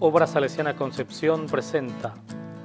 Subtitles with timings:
[0.00, 2.14] Obra Salesiana Concepción presenta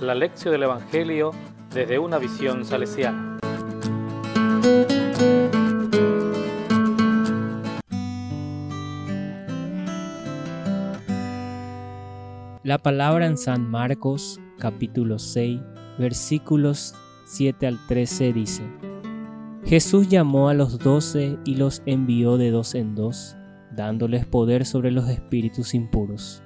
[0.00, 1.30] la lección del Evangelio
[1.72, 3.38] desde una visión salesiana.
[12.64, 15.60] La palabra en San Marcos capítulo 6
[16.00, 18.64] versículos 7 al 13 dice,
[19.64, 23.36] Jesús llamó a los doce y los envió de dos en dos,
[23.70, 26.42] dándoles poder sobre los espíritus impuros.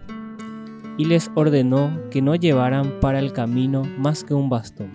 [0.96, 4.94] Y les ordenó que no llevaran para el camino más que un bastón,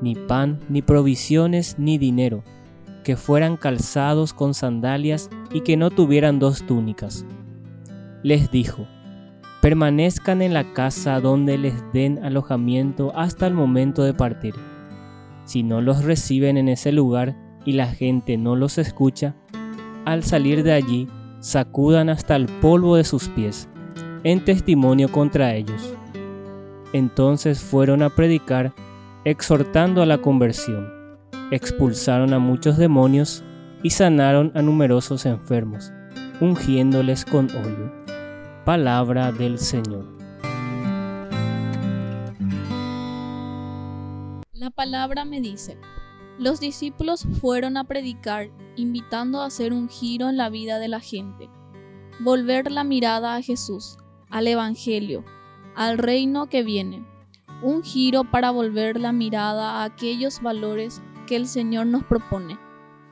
[0.00, 2.44] ni pan, ni provisiones, ni dinero,
[3.02, 7.26] que fueran calzados con sandalias y que no tuvieran dos túnicas.
[8.22, 8.86] Les dijo,
[9.60, 14.54] permanezcan en la casa donde les den alojamiento hasta el momento de partir.
[15.44, 19.34] Si no los reciben en ese lugar, y la gente no los escucha,
[20.04, 21.08] al salir de allí
[21.40, 23.68] sacudan hasta el polvo de sus pies,
[24.24, 25.94] en testimonio contra ellos.
[26.94, 28.72] Entonces fueron a predicar,
[29.24, 30.88] exhortando a la conversión.
[31.50, 33.44] Expulsaron a muchos demonios
[33.82, 35.92] y sanaron a numerosos enfermos,
[36.40, 37.92] ungiéndoles con óleo.
[38.64, 40.06] Palabra del Señor.
[44.52, 45.76] La palabra me dice,
[46.38, 51.00] los discípulos fueron a predicar, invitando a hacer un giro en la vida de la
[51.00, 51.50] gente,
[52.20, 53.98] volver la mirada a Jesús,
[54.34, 55.24] al Evangelio,
[55.76, 57.06] al reino que viene,
[57.62, 62.58] un giro para volver la mirada a aquellos valores que el Señor nos propone,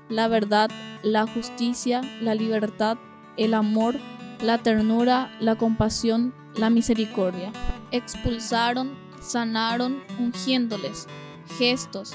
[0.09, 0.69] la verdad,
[1.05, 2.99] la justicia, la libertad,
[3.37, 3.95] el amor,
[4.43, 7.53] la ternura, la compasión, la misericordia.
[7.93, 11.07] Expulsaron, sanaron, ungiéndoles,
[11.57, 12.15] gestos,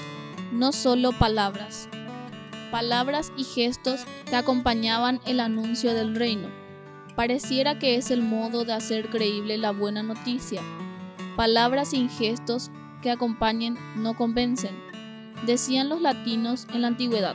[0.52, 1.88] no solo palabras,
[2.70, 6.57] palabras y gestos que acompañaban el anuncio del reino.
[7.18, 10.62] Pareciera que es el modo de hacer creíble la buena noticia.
[11.34, 12.70] Palabras sin gestos
[13.02, 14.70] que acompañen no convencen.
[15.44, 17.34] Decían los latinos en la antigüedad,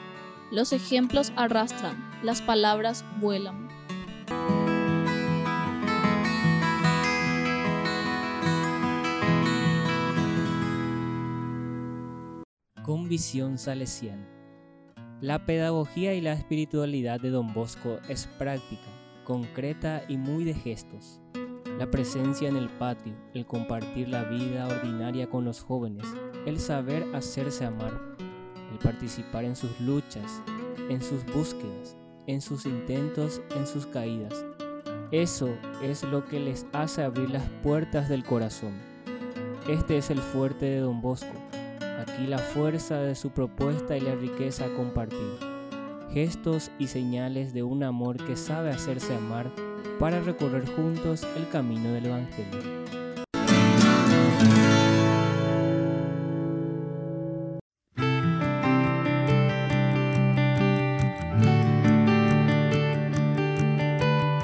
[0.52, 3.68] los ejemplos arrastran, las palabras vuelan.
[12.84, 14.26] con visión salesiana.
[15.20, 21.20] La pedagogía y la espiritualidad de Don Bosco es práctica, concreta y muy de gestos.
[21.78, 26.06] La presencia en el patio, el compartir la vida ordinaria con los jóvenes,
[26.46, 28.00] el saber hacerse amar,
[28.72, 30.42] el participar en sus luchas,
[30.90, 31.98] en sus búsquedas,
[32.28, 34.46] en sus intentos, en sus caídas.
[35.12, 35.50] Eso
[35.84, 38.74] es lo que les hace abrir las puertas del corazón.
[39.68, 41.34] Este es el fuerte de Don Bosco,
[42.04, 45.53] Aquí la fuerza de su propuesta y la riqueza a compartir.
[46.14, 49.50] Gestos y señales de un amor que sabe hacerse amar
[50.00, 52.84] para recorrer juntos el camino del Evangelio.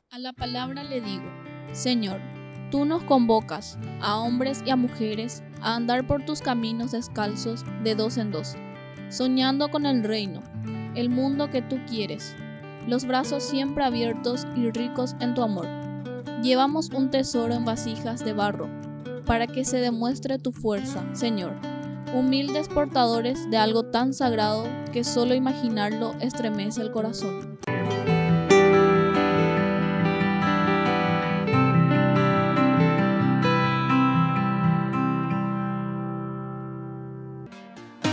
[0.09, 1.23] A la palabra le digo,
[1.71, 2.19] Señor,
[2.71, 7.95] Tú nos convocas, a hombres y a mujeres, a andar por tus caminos descalzos de
[7.95, 8.55] dos en dos,
[9.09, 10.43] soñando con el reino,
[10.99, 12.35] el mundo que tú quieres,
[12.85, 15.67] los brazos siempre abiertos y ricos en tu amor.
[16.43, 18.67] Llevamos un tesoro en vasijas de barro,
[19.25, 21.53] para que se demuestre tu fuerza, Señor.
[22.13, 27.57] Humildes portadores de algo tan sagrado que solo imaginarlo estremece el corazón.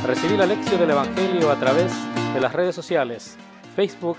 [0.04, 1.92] Recibí la lección del Evangelio a través
[2.36, 3.34] de las redes sociales,
[3.76, 4.18] Facebook,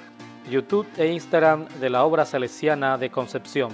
[0.49, 3.69] YouTube e Instagram de la obra salesiana de Concepción.